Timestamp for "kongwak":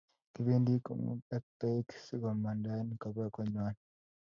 0.85-1.29